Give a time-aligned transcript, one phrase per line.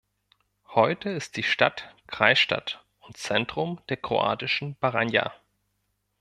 [0.69, 5.31] Heute ist die Stadt Kreisstadt und Zentrum der kroatischen Baranja.